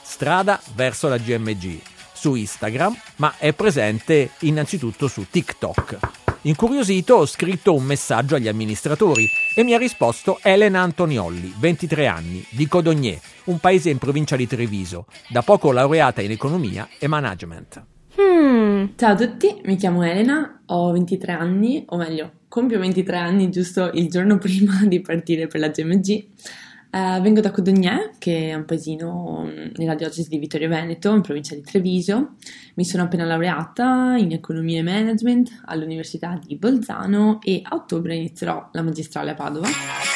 Strada 0.04 0.62
verso 0.76 1.08
la 1.08 1.18
GMG 1.18 1.80
su 2.14 2.36
Instagram, 2.36 2.96
ma 3.16 3.34
è 3.40 3.54
presente 3.54 4.34
innanzitutto 4.42 5.08
su 5.08 5.26
TikTok. 5.28 5.98
Incuriosito 6.42 7.16
ho 7.16 7.26
scritto 7.26 7.74
un 7.74 7.84
messaggio 7.84 8.36
agli 8.36 8.48
amministratori 8.48 9.28
e 9.56 9.64
mi 9.64 9.74
ha 9.74 9.80
risposto 9.80 10.38
Elena 10.44 10.82
Antoniolli, 10.82 11.56
23 11.58 12.06
anni, 12.06 12.46
di 12.52 12.68
Codogné, 12.68 13.20
un 13.46 13.58
paese 13.58 13.90
in 13.90 13.98
provincia 13.98 14.36
di 14.36 14.46
Treviso, 14.46 15.08
da 15.28 15.42
poco 15.42 15.72
laureata 15.72 16.22
in 16.22 16.30
economia 16.30 16.88
e 17.00 17.08
management. 17.08 17.91
Hmm, 18.14 18.88
ciao 18.98 19.14
a 19.14 19.16
tutti, 19.16 19.62
mi 19.64 19.78
chiamo 19.78 20.04
Elena, 20.04 20.64
ho 20.66 20.92
23 20.92 21.32
anni, 21.32 21.86
o 21.88 21.96
meglio, 21.96 22.40
compio 22.50 22.78
23 22.78 23.16
anni 23.16 23.50
giusto 23.50 23.90
il 23.94 24.10
giorno 24.10 24.38
prima 24.40 24.84
di 24.86 25.00
partire 25.00 25.48
per 25.48 25.62
la 25.62 25.70
GMG. 25.70 26.10
Eh, 26.10 27.20
vengo 27.22 27.40
da 27.40 27.52
Codogné, 27.52 28.12
che 28.20 28.50
è 28.50 28.54
un 28.54 28.66
paesino 28.66 29.50
nella 29.78 29.96
diocesi 29.96 30.28
di 30.28 30.40
Vittorio 30.40 30.68
Veneto, 30.68 31.16
in 31.16 31.22
provincia 31.22 31.56
di 31.56 31.62
Treviso. 31.62 32.36
Mi 32.76 32.84
sono 32.84 33.04
appena 33.04 33.24
laureata 33.24 34.16
in 34.18 34.34
economia 34.34 34.80
e 34.80 34.84
management 34.84 35.62
all'Università 35.66 36.38
di 36.46 36.58
Bolzano 36.58 37.40
e 37.42 37.62
a 37.64 37.76
ottobre 37.76 38.16
inizierò 38.16 38.70
la 38.74 38.82
magistrale 38.82 39.32
a 39.32 39.36
Padova. 39.36 40.11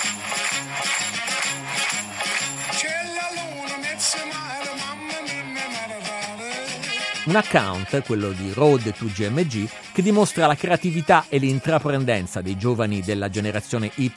Un 7.26 7.36
account, 7.36 8.04
quello 8.04 8.30
di 8.34 8.54
Road 8.54 8.94
to 8.94 9.06
GMG, 9.06 9.68
che 9.94 10.04
dimostra 10.04 10.46
la 10.46 10.54
creatività 10.54 11.26
e 11.28 11.40
l'intraprendenza 11.40 12.42
dei 12.42 12.56
giovani 12.56 13.02
della 13.02 13.30
generazione 13.30 13.90
Y 13.96 14.12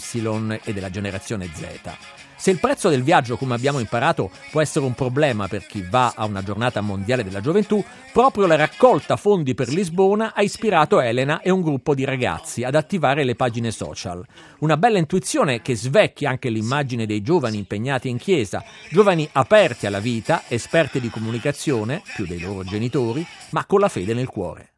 e 0.62 0.72
della 0.74 0.90
generazione 0.90 1.48
Z. 1.50 2.27
Se 2.40 2.52
il 2.52 2.60
prezzo 2.60 2.88
del 2.88 3.02
viaggio, 3.02 3.36
come 3.36 3.56
abbiamo 3.56 3.80
imparato, 3.80 4.30
può 4.52 4.60
essere 4.60 4.84
un 4.84 4.94
problema 4.94 5.48
per 5.48 5.66
chi 5.66 5.82
va 5.82 6.12
a 6.14 6.24
una 6.24 6.40
giornata 6.40 6.80
mondiale 6.80 7.24
della 7.24 7.40
gioventù, 7.40 7.84
proprio 8.12 8.46
la 8.46 8.54
raccolta 8.54 9.16
fondi 9.16 9.54
per 9.54 9.68
Lisbona 9.68 10.32
ha 10.32 10.42
ispirato 10.42 11.00
Elena 11.00 11.40
e 11.40 11.50
un 11.50 11.62
gruppo 11.62 11.96
di 11.96 12.04
ragazzi 12.04 12.62
ad 12.62 12.76
attivare 12.76 13.24
le 13.24 13.34
pagine 13.34 13.72
social. 13.72 14.24
Una 14.60 14.76
bella 14.76 14.98
intuizione 14.98 15.62
che 15.62 15.74
svecchia 15.74 16.30
anche 16.30 16.48
l'immagine 16.48 17.06
dei 17.06 17.22
giovani 17.22 17.58
impegnati 17.58 18.08
in 18.08 18.18
chiesa, 18.18 18.64
giovani 18.88 19.28
aperti 19.32 19.86
alla 19.86 19.98
vita, 19.98 20.44
esperti 20.46 21.00
di 21.00 21.10
comunicazione, 21.10 22.02
più 22.14 22.24
dei 22.24 22.38
loro 22.38 22.62
genitori, 22.62 23.26
ma 23.50 23.64
con 23.64 23.80
la 23.80 23.88
fede 23.88 24.14
nel 24.14 24.28
cuore. 24.28 24.74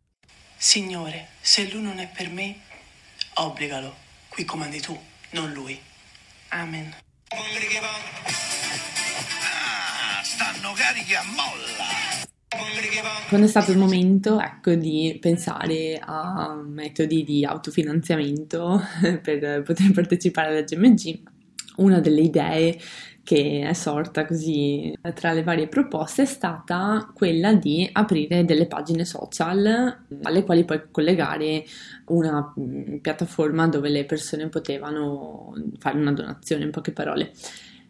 Signore, 0.57 1.29
se 1.43 1.69
lui 1.71 1.83
non 1.83 1.99
è 1.99 2.09
per 2.09 2.31
me, 2.31 2.57
obbligalo. 3.35 3.95
Qui 4.31 4.47
comandi 4.47 4.81
tu, 4.81 4.99
non 5.33 5.52
lui. 5.52 5.79
Amen. 6.49 6.95
Ah, 9.43 10.21
stanno 10.25 10.73
carichi 10.73 11.15
a 11.15 11.23
molla. 11.23 11.87
Quando 13.29 13.47
è 13.47 13.49
stato 13.49 13.71
il 13.71 13.79
momento, 13.79 14.41
ecco, 14.41 14.75
di 14.75 15.17
pensare 15.21 16.01
a 16.05 16.55
metodi 16.55 17.23
di 17.23 17.45
autofinanziamento 17.45 18.83
per 19.23 19.63
poter 19.63 19.93
partecipare 19.93 20.49
alla 20.49 20.63
GMG, 20.63 21.21
una 21.77 22.01
delle 22.01 22.23
idee 22.23 22.77
che 23.31 23.63
è 23.65 23.73
sorta 23.75 24.27
così 24.27 24.93
tra 25.15 25.33
le 25.33 25.45
varie 25.45 25.69
proposte 25.69 26.23
è 26.23 26.27
stata 26.27 27.09
quella 27.15 27.55
di 27.55 27.89
aprire 27.93 28.45
delle 28.45 28.67
pagine 28.67 29.05
social 29.05 29.99
alle 30.23 30.43
quali 30.43 30.65
poi 30.65 30.83
collegare 30.91 31.65
una 32.07 32.53
mm, 32.59 32.97
piattaforma 32.97 33.69
dove 33.69 33.89
le 33.89 34.05
persone 34.05 34.49
potevano 34.49 35.55
fare 35.79 35.99
una 35.99 36.11
donazione, 36.13 36.65
in 36.65 36.73
poche 36.73 36.91
parole. 36.91 37.31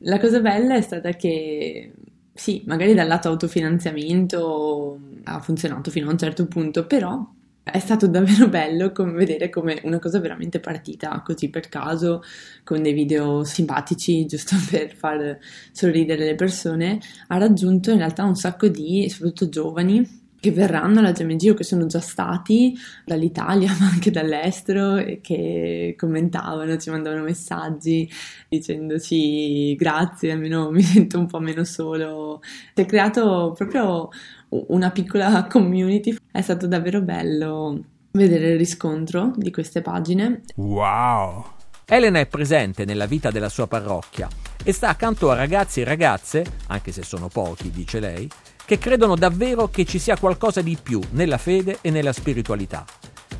La 0.00 0.18
cosa 0.18 0.40
bella 0.40 0.74
è 0.74 0.82
stata 0.82 1.12
che 1.12 1.90
sì, 2.34 2.62
magari 2.66 2.92
dal 2.92 3.08
lato 3.08 3.28
autofinanziamento 3.28 5.00
ha 5.24 5.40
funzionato 5.40 5.90
fino 5.90 6.08
a 6.08 6.12
un 6.12 6.18
certo 6.18 6.46
punto, 6.48 6.84
però 6.84 7.26
è 7.70 7.78
stato 7.78 8.06
davvero 8.06 8.48
bello 8.48 8.92
come 8.92 9.12
vedere 9.12 9.48
come 9.50 9.80
una 9.84 9.98
cosa 9.98 10.20
veramente 10.20 10.60
partita 10.60 11.22
così 11.24 11.50
per 11.50 11.68
caso, 11.68 12.22
con 12.64 12.82
dei 12.82 12.92
video 12.92 13.44
simpatici, 13.44 14.26
giusto 14.26 14.56
per 14.70 14.94
far 14.94 15.38
sorridere 15.72 16.24
le 16.24 16.34
persone, 16.34 16.98
ha 17.28 17.38
raggiunto 17.38 17.90
in 17.90 17.98
realtà 17.98 18.24
un 18.24 18.36
sacco 18.36 18.68
di, 18.68 19.08
soprattutto 19.08 19.48
giovani, 19.48 20.18
che 20.40 20.52
verranno 20.52 21.00
alla 21.00 21.12
GMG 21.12 21.50
o 21.50 21.54
che 21.54 21.64
sono 21.64 21.84
già 21.86 22.00
stati 22.00 22.74
dall'Italia 23.04 23.76
ma 23.78 23.88
anche 23.88 24.10
dall'estero 24.10 24.96
e 24.96 25.20
che 25.20 25.94
commentavano, 25.96 26.78
ci 26.78 26.90
mandavano 26.90 27.22
messaggi 27.22 28.10
dicendoci 28.48 29.74
grazie, 29.76 30.32
almeno 30.32 30.70
mi 30.70 30.82
sento 30.82 31.18
un 31.18 31.26
po' 31.26 31.38
meno 31.38 31.62
solo. 31.64 32.40
Si 32.74 32.82
è 32.82 32.86
creato 32.86 33.52
proprio 33.56 34.08
una 34.50 34.90
piccola 34.90 35.46
community, 35.50 36.16
è 36.30 36.40
stato 36.40 36.66
davvero 36.66 37.00
bello 37.00 37.82
vedere 38.12 38.50
il 38.50 38.58
riscontro 38.58 39.32
di 39.36 39.50
queste 39.50 39.82
pagine. 39.82 40.42
Wow! 40.56 41.44
Elena 41.86 42.20
è 42.20 42.26
presente 42.26 42.84
nella 42.84 43.06
vita 43.06 43.30
della 43.30 43.48
sua 43.48 43.66
parrocchia 43.66 44.28
e 44.62 44.72
sta 44.72 44.88
accanto 44.88 45.30
a 45.30 45.34
ragazzi 45.34 45.80
e 45.80 45.84
ragazze, 45.84 46.44
anche 46.68 46.92
se 46.92 47.02
sono 47.02 47.28
pochi, 47.28 47.70
dice 47.70 47.98
lei, 47.98 48.28
che 48.64 48.78
credono 48.78 49.16
davvero 49.16 49.68
che 49.68 49.84
ci 49.84 49.98
sia 49.98 50.16
qualcosa 50.16 50.60
di 50.60 50.78
più 50.80 51.00
nella 51.10 51.38
fede 51.38 51.78
e 51.80 51.90
nella 51.90 52.12
spiritualità. 52.12 52.84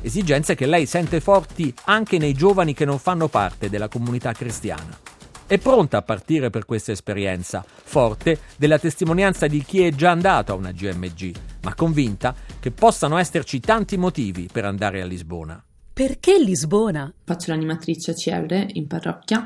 Esigenze 0.01 0.55
che 0.55 0.65
lei 0.65 0.85
sente 0.85 1.21
forti 1.21 1.73
anche 1.85 2.17
nei 2.17 2.33
giovani 2.33 2.73
che 2.73 2.85
non 2.85 2.99
fanno 2.99 3.27
parte 3.27 3.69
della 3.69 3.87
comunità 3.87 4.33
cristiana. 4.33 4.99
È 5.51 5.57
pronta 5.57 5.97
a 5.97 6.01
partire 6.01 6.49
per 6.49 6.63
questa 6.63 6.93
esperienza, 6.93 7.61
forte 7.67 8.39
della 8.55 8.79
testimonianza 8.79 9.47
di 9.47 9.61
chi 9.65 9.81
è 9.81 9.91
già 9.91 10.09
andato 10.09 10.53
a 10.53 10.55
una 10.55 10.71
GMG, 10.71 11.35
ma 11.63 11.75
convinta 11.75 12.33
che 12.57 12.71
possano 12.71 13.17
esserci 13.17 13.59
tanti 13.59 13.97
motivi 13.97 14.47
per 14.49 14.63
andare 14.63 15.01
a 15.01 15.05
Lisbona. 15.05 15.61
Perché 15.91 16.39
Lisbona? 16.39 17.13
Faccio 17.25 17.51
l'animatrice 17.51 18.11
a 18.11 18.15
Cievre 18.15 18.65
in 18.75 18.87
parrocchia, 18.87 19.45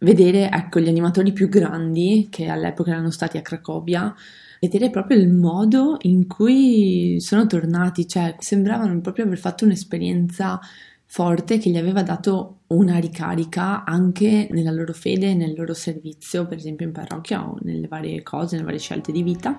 vedere 0.00 0.50
ecco, 0.50 0.80
gli 0.80 0.88
animatori 0.88 1.32
più 1.32 1.48
grandi 1.48 2.26
che 2.32 2.48
all'epoca 2.48 2.90
erano 2.90 3.12
stati 3.12 3.36
a 3.36 3.42
Cracovia, 3.42 4.12
vedere 4.58 4.90
proprio 4.90 5.18
il 5.18 5.28
modo 5.28 5.98
in 6.00 6.26
cui 6.26 7.20
sono 7.20 7.46
tornati, 7.46 8.08
cioè 8.08 8.34
sembravano 8.40 9.00
proprio 9.00 9.24
aver 9.24 9.38
fatto 9.38 9.64
un'esperienza 9.64 10.58
forte 11.06 11.58
che 11.58 11.70
gli 11.70 11.76
aveva 11.76 12.02
dato 12.02 12.62
una 12.74 12.98
ricarica 12.98 13.84
anche 13.84 14.48
nella 14.50 14.70
loro 14.70 14.92
fede 14.92 15.30
e 15.30 15.34
nel 15.34 15.54
loro 15.56 15.74
servizio, 15.74 16.46
per 16.46 16.58
esempio 16.58 16.86
in 16.86 16.92
parrocchia 16.92 17.46
o 17.46 17.56
nelle 17.62 17.86
varie 17.88 18.22
cose, 18.22 18.54
nelle 18.54 18.66
varie 18.66 18.80
scelte 18.80 19.12
di 19.12 19.22
vita. 19.22 19.58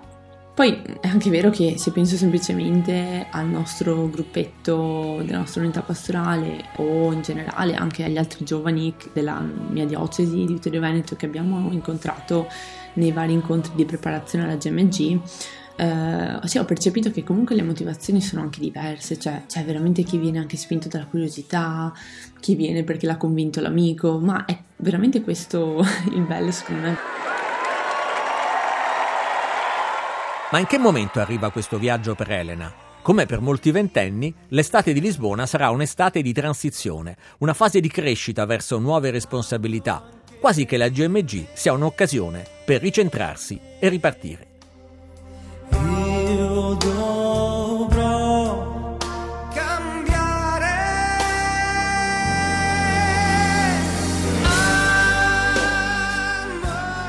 Poi 0.55 0.81
è 1.01 1.07
anche 1.07 1.29
vero 1.29 1.49
che 1.49 1.77
se 1.77 1.91
penso 1.91 2.15
semplicemente 2.15 3.27
al 3.29 3.45
nostro 3.45 4.09
gruppetto 4.09 5.21
della 5.25 5.39
nostra 5.39 5.61
unità 5.61 5.81
pastorale 5.81 6.67
o 6.77 7.11
in 7.11 7.21
generale 7.21 7.75
anche 7.75 8.05
agli 8.05 8.17
altri 8.17 8.45
giovani 8.45 8.95
della 9.11 9.37
mia 9.41 9.85
diocesi 9.85 10.33
di 10.33 10.45
Vittorio 10.45 10.79
Veneto 10.79 11.17
che 11.17 11.25
abbiamo 11.25 11.69
incontrato 11.71 12.47
nei 12.93 13.11
vari 13.11 13.33
incontri 13.33 13.73
di 13.75 13.83
preparazione 13.83 14.45
alla 14.45 14.55
GMG, 14.55 15.19
eh, 15.77 16.39
sì, 16.47 16.57
ho 16.57 16.65
percepito 16.65 17.11
che 17.11 17.23
comunque 17.23 17.55
le 17.55 17.63
motivazioni 17.63 18.21
sono 18.21 18.41
anche 18.41 18.59
diverse, 18.59 19.19
cioè 19.19 19.43
c'è 19.47 19.63
veramente 19.65 20.03
chi 20.03 20.17
viene 20.17 20.39
anche 20.39 20.55
spinto 20.55 20.87
dalla 20.87 21.05
curiosità, 21.05 21.93
chi 22.39 22.55
viene 22.55 22.83
perché 22.83 23.05
l'ha 23.05 23.17
convinto 23.17 23.59
l'amico, 23.59 24.19
ma 24.19 24.45
è 24.45 24.57
veramente 24.77 25.21
questo 25.21 25.83
il 26.13 26.21
bello 26.21 26.51
secondo 26.51 26.81
me. 26.81 26.97
Ma 30.51 30.59
in 30.59 30.67
che 30.67 30.77
momento 30.77 31.19
arriva 31.19 31.51
questo 31.51 31.77
viaggio 31.77 32.15
per 32.15 32.31
Elena? 32.31 32.73
Come 33.01 33.25
per 33.25 33.41
molti 33.41 33.71
ventenni, 33.71 34.33
l'estate 34.49 34.93
di 34.93 35.01
Lisbona 35.01 35.45
sarà 35.45 35.69
un'estate 35.69 36.21
di 36.21 36.31
transizione, 36.31 37.17
una 37.39 37.53
fase 37.53 37.79
di 37.79 37.89
crescita 37.89 38.45
verso 38.45 38.79
nuove 38.79 39.11
responsabilità, 39.11 40.07
quasi 40.39 40.65
che 40.65 40.77
la 40.77 40.87
GMG 40.87 41.47
sia 41.53 41.73
un'occasione 41.73 42.45
per 42.63 42.81
ricentrarsi 42.81 43.59
e 43.79 43.89
ripartire. 43.89 44.44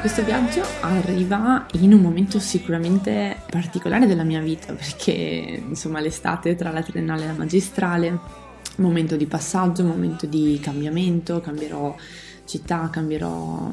Questo 0.06 0.22
viaggio 0.22 0.62
arriva 0.82 1.66
in 1.80 1.92
un 1.92 2.00
momento 2.00 2.38
sicuramente 2.38 3.38
particolare 3.50 4.06
della 4.06 4.22
mia 4.22 4.38
vita 4.38 4.72
perché 4.72 5.60
insomma 5.68 5.98
l'estate 5.98 6.54
tra 6.54 6.70
la 6.70 6.80
triennale 6.80 7.25
e 7.25 7.26
la 7.26 7.32
magistrale, 7.32 8.16
momento 8.76 9.16
di 9.16 9.26
passaggio, 9.26 9.82
momento 9.82 10.26
di 10.26 10.60
cambiamento, 10.62 11.40
cambierò 11.40 11.92
città, 12.44 12.88
cambierò 12.88 13.68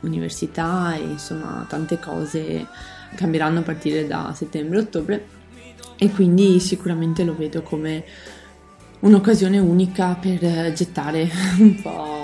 università 0.00 0.96
e 0.96 1.02
insomma 1.02 1.64
tante 1.68 2.00
cose 2.00 2.66
cambieranno 3.14 3.60
a 3.60 3.62
partire 3.62 4.08
da 4.08 4.32
settembre-ottobre 4.34 5.24
e 5.96 6.10
quindi 6.10 6.58
sicuramente 6.58 7.22
lo 7.22 7.36
vedo 7.36 7.62
come 7.62 8.04
un'occasione 8.98 9.60
unica 9.60 10.16
per 10.20 10.72
gettare 10.72 11.30
un 11.60 11.80
po' 11.80 12.15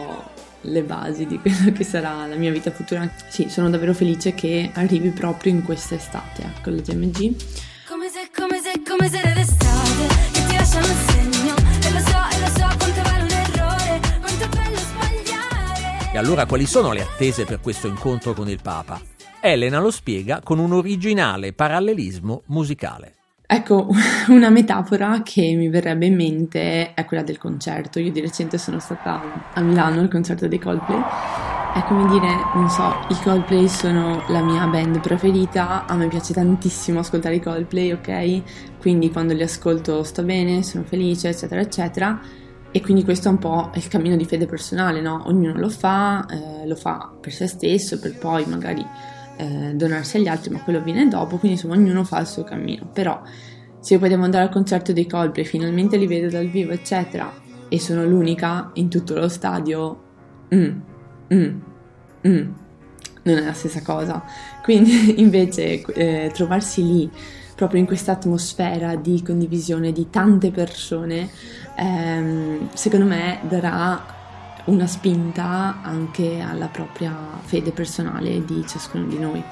le 0.62 0.82
basi 0.82 1.26
di 1.26 1.38
quello 1.40 1.72
che 1.72 1.84
sarà 1.84 2.26
la 2.26 2.36
mia 2.36 2.50
vita 2.50 2.70
futura. 2.70 3.10
Sì, 3.28 3.48
sono 3.48 3.70
davvero 3.70 3.94
felice 3.94 4.34
che 4.34 4.70
arrivi 4.74 5.10
proprio 5.10 5.52
in 5.52 5.62
questa 5.62 5.94
estate, 5.94 6.42
ecco, 6.42 6.70
la 6.70 6.80
GMG. 6.80 7.34
Come 7.88 8.08
se, 8.08 8.30
come 8.34 8.60
se, 8.60 8.82
come 8.86 9.08
se 9.08 9.20
le 9.22 9.40
estate 9.40 10.30
che 10.32 10.46
ti 10.46 10.56
lasciano 10.56 10.86
il 10.86 10.96
segno 11.10 11.54
e 11.54 11.92
lo 11.92 11.98
so, 11.98 12.18
e 12.30 12.40
lo 12.40 12.46
so 12.46 12.76
quanto 12.78 13.02
vale 13.02 13.22
un 13.22 13.30
errore, 13.30 14.00
quanto 14.20 14.44
è 14.44 14.48
bello 14.48 14.76
sbagliare. 14.76 16.12
E 16.12 16.18
allora 16.18 16.46
quali 16.46 16.66
sono 16.66 16.92
le 16.92 17.02
attese 17.02 17.44
per 17.44 17.60
questo 17.60 17.86
incontro 17.86 18.32
con 18.32 18.48
il 18.48 18.60
Papa? 18.62 19.00
Elena 19.40 19.80
lo 19.80 19.90
spiega 19.90 20.40
con 20.40 20.58
un 20.58 20.72
originale 20.72 21.52
parallelismo 21.52 22.42
musicale. 22.46 23.21
Ecco, 23.54 23.86
una 24.32 24.48
metafora 24.48 25.20
che 25.22 25.52
mi 25.54 25.68
verrebbe 25.68 26.06
in 26.06 26.14
mente 26.14 26.94
è 26.94 27.04
quella 27.04 27.22
del 27.22 27.36
concerto. 27.36 27.98
Io 27.98 28.10
di 28.10 28.22
recente 28.22 28.56
sono 28.56 28.78
stata 28.78 29.20
a 29.52 29.60
Milano 29.60 30.00
al 30.00 30.08
concerto 30.08 30.48
dei 30.48 30.58
Coldplay. 30.58 30.98
È 31.74 31.82
come 31.84 32.08
dire, 32.08 32.28
non 32.54 32.70
so, 32.70 32.94
i 33.10 33.14
Coldplay 33.22 33.68
sono 33.68 34.24
la 34.28 34.40
mia 34.40 34.66
band 34.68 35.00
preferita, 35.00 35.84
a 35.84 35.94
me 35.96 36.08
piace 36.08 36.32
tantissimo 36.32 37.00
ascoltare 37.00 37.34
i 37.34 37.40
Coldplay, 37.42 37.92
ok? 37.92 38.78
Quindi 38.80 39.10
quando 39.10 39.34
li 39.34 39.42
ascolto 39.42 40.02
sto 40.02 40.22
bene, 40.22 40.62
sono 40.62 40.84
felice, 40.84 41.28
eccetera, 41.28 41.60
eccetera. 41.60 42.20
E 42.70 42.80
quindi 42.80 43.04
questo 43.04 43.28
è 43.28 43.32
un 43.32 43.38
po' 43.38 43.70
il 43.74 43.86
cammino 43.86 44.16
di 44.16 44.24
fede 44.24 44.46
personale, 44.46 45.02
no? 45.02 45.24
Ognuno 45.26 45.58
lo 45.58 45.68
fa, 45.68 46.24
eh, 46.24 46.66
lo 46.66 46.74
fa 46.74 47.12
per 47.20 47.32
se 47.34 47.46
stesso, 47.46 47.98
per 47.98 48.16
poi 48.16 48.46
magari 48.46 48.82
eh, 49.36 49.72
donarsi 49.74 50.16
agli 50.18 50.28
altri, 50.28 50.50
ma 50.50 50.60
quello 50.60 50.78
avviene 50.78 51.08
dopo, 51.08 51.36
quindi 51.38 51.58
insomma 51.58 51.74
ognuno 51.74 52.04
fa 52.04 52.20
il 52.20 52.26
suo 52.26 52.44
cammino. 52.44 52.88
Però 52.92 53.20
se 53.78 53.94
io 53.94 54.00
poi 54.00 54.08
devo 54.08 54.24
andare 54.24 54.44
al 54.44 54.50
concerto 54.50 54.92
dei 54.92 55.06
Coldplay, 55.06 55.44
finalmente 55.44 55.96
li 55.96 56.06
vedo 56.06 56.28
dal 56.28 56.46
vivo, 56.46 56.72
eccetera, 56.72 57.32
e 57.68 57.80
sono 57.80 58.04
l'unica 58.04 58.70
in 58.74 58.88
tutto 58.88 59.14
lo 59.14 59.28
stadio, 59.28 60.02
mm, 60.54 60.80
mm, 61.34 61.60
mm, 62.28 62.52
non 63.24 63.36
è 63.38 63.44
la 63.44 63.52
stessa 63.52 63.82
cosa. 63.82 64.22
Quindi 64.62 65.18
invece 65.20 65.82
eh, 65.82 66.30
trovarsi 66.32 66.84
lì, 66.84 67.10
proprio 67.56 67.80
in 67.80 67.86
questa 67.86 68.12
atmosfera 68.12 68.96
di 68.96 69.22
condivisione 69.22 69.92
di 69.92 70.08
tante 70.10 70.50
persone, 70.50 71.28
ehm, 71.76 72.68
secondo 72.74 73.06
me 73.06 73.40
darà 73.48 74.20
una 74.64 74.86
spinta 74.86 75.80
anche 75.82 76.40
alla 76.40 76.66
propria 76.66 77.14
fede 77.42 77.72
personale 77.72 78.44
di 78.44 78.64
ciascuno 78.66 79.06
di 79.06 79.18
noi. 79.18 79.42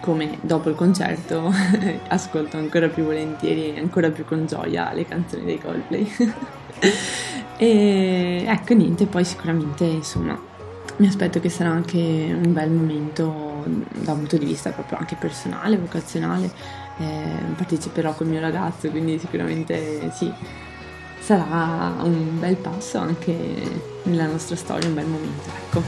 Come 0.00 0.38
dopo 0.40 0.68
il 0.68 0.76
concerto 0.76 1.52
ascolto 2.08 2.56
ancora 2.56 2.88
più 2.88 3.04
volentieri 3.04 3.74
e 3.74 3.80
ancora 3.80 4.10
più 4.10 4.24
con 4.24 4.46
gioia 4.46 4.92
le 4.92 5.04
canzoni 5.04 5.44
dei 5.44 5.58
Coldplay. 5.58 6.10
e 7.58 8.44
ecco 8.46 8.74
niente, 8.74 9.06
poi 9.06 9.24
sicuramente 9.24 9.84
insomma 9.84 10.48
mi 10.98 11.06
aspetto 11.06 11.40
che 11.40 11.48
sarà 11.48 11.70
anche 11.70 11.98
un 11.98 12.52
bel 12.52 12.70
momento 12.70 13.64
da 13.66 14.12
un 14.12 14.18
punto 14.18 14.36
di 14.36 14.46
vista 14.46 14.70
proprio 14.70 14.98
anche 14.98 15.16
personale, 15.16 15.76
vocazionale. 15.76 16.50
Eh, 16.98 17.54
parteciperò 17.56 18.14
col 18.14 18.26
mio 18.26 18.40
ragazzo, 18.40 18.90
quindi 18.90 19.18
sicuramente 19.18 20.10
sì, 20.12 20.32
sarà 21.28 21.92
un 22.04 22.38
bel 22.38 22.56
passo 22.56 22.96
anche 22.96 23.34
nella 24.04 24.24
nostra 24.24 24.56
storia, 24.56 24.88
un 24.88 24.94
bel 24.94 25.04
momento, 25.04 25.50
ecco. 25.58 25.82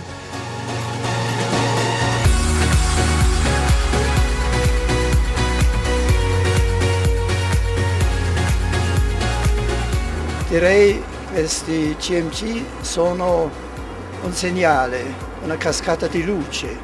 Direi 10.50 11.02
questi 11.32 11.96
CMC 11.98 12.62
sono 12.82 13.50
un 14.22 14.32
segnale, 14.34 15.02
una 15.42 15.56
cascata 15.56 16.06
di 16.06 16.22
luce, 16.22 16.78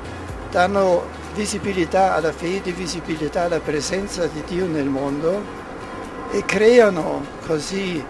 danno 0.50 1.04
visibilità 1.34 2.14
alla 2.14 2.32
fede, 2.32 2.72
visibilità 2.72 3.42
alla 3.42 3.60
presenza 3.60 4.26
di 4.26 4.42
Dio 4.46 4.66
nel 4.66 4.88
mondo 4.88 5.42
e 6.30 6.42
creano 6.46 7.22
così 7.44 8.02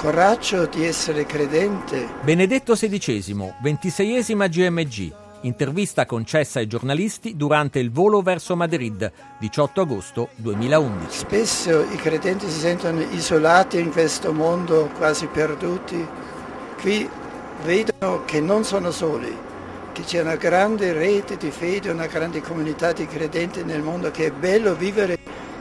coraggio 0.00 0.64
di 0.64 0.86
essere 0.86 1.26
credente. 1.26 2.08
Benedetto 2.22 2.72
XVI, 2.72 3.52
ventiseiesima 3.60 4.46
GMG. 4.46 5.12
Intervista 5.42 6.06
concessa 6.06 6.58
ai 6.58 6.66
giornalisti 6.66 7.36
durante 7.36 7.80
il 7.80 7.90
volo 7.90 8.22
verso 8.22 8.56
Madrid, 8.56 9.12
18 9.38 9.80
agosto 9.82 10.28
2011. 10.36 11.04
Spesso 11.10 11.82
i 11.82 11.96
credenti 11.96 12.48
si 12.48 12.60
sentono 12.60 13.02
isolati 13.10 13.78
in 13.78 13.92
questo 13.92 14.32
mondo, 14.32 14.88
quasi 14.96 15.26
perduti. 15.26 16.02
Qui 16.80 17.06
vedono 17.62 18.24
che 18.24 18.40
non 18.40 18.64
sono 18.64 18.90
soli, 18.92 19.36
che 19.92 20.00
c'è 20.00 20.22
una 20.22 20.36
grande 20.36 20.94
rete 20.94 21.36
di 21.36 21.50
fede, 21.50 21.90
una 21.90 22.06
grande 22.06 22.40
comunità 22.40 22.92
di 22.92 23.06
credenti 23.06 23.62
nel 23.64 23.82
mondo, 23.82 24.10
che 24.10 24.28
è 24.28 24.30
bello 24.30 24.74
vivere 24.74 25.18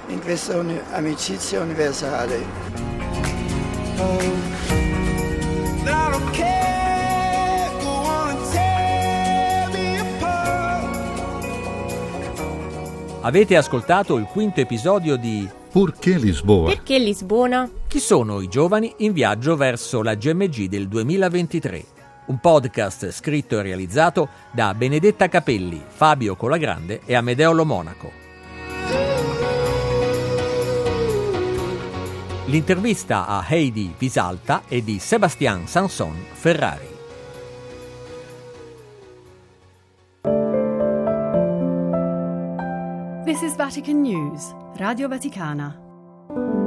in 0.07 0.21
questa 0.21 0.63
amicizia 0.91 1.59
universale. 1.59 2.88
Avete 13.29 13.57
ascoltato 13.57 14.15
il 14.17 14.25
quinto 14.25 14.59
episodio 14.59 15.15
di 15.15 15.47
Perché 15.71 16.17
Lisboa? 16.17 16.69
Perché 16.69 16.97
Lisbona? 16.97 17.69
Chi 17.85 17.99
sono 17.99 18.41
i 18.41 18.47
giovani 18.47 18.91
in 18.99 19.13
viaggio 19.13 19.55
verso 19.55 20.01
la 20.01 20.15
GMG 20.15 20.65
del 20.65 20.87
2023? 20.87 21.85
Un 22.25 22.39
podcast 22.39 23.11
scritto 23.11 23.59
e 23.59 23.61
realizzato 23.61 24.29
da 24.51 24.73
Benedetta 24.73 25.27
Capelli, 25.27 25.79
Fabio 25.85 26.35
Colagrande 26.35 27.01
e 27.05 27.13
Amedeo 27.13 27.51
Lo 27.51 27.65
Monaco. 27.65 28.28
L'intervista 32.49 33.27
a 33.27 33.45
Heidi 33.47 33.93
Visalta 33.95 34.63
è 34.67 34.81
di 34.81 34.97
Sebastian 34.97 35.67
Sanson 35.67 36.15
Ferrari. 36.31 36.87
This 43.23 43.43
is 43.43 43.55
Vatican 43.55 44.01
News, 44.01 44.51
Radio 44.77 45.07
Vaticana. 45.07 46.58